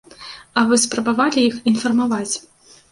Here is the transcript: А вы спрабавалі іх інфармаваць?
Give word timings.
А 0.61 0.63
вы 0.71 0.79
спрабавалі 0.85 1.39
іх 1.51 1.61
інфармаваць? 1.75 2.33